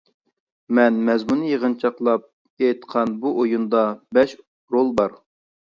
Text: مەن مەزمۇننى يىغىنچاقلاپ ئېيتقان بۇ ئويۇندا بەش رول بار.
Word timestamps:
مەن 0.77 0.95
مەزمۇننى 1.09 1.51
يىغىنچاقلاپ 1.51 2.25
ئېيتقان 2.65 3.15
بۇ 3.27 3.35
ئويۇندا 3.43 3.85
بەش 4.19 4.35
رول 4.79 4.95
بار. 5.03 5.17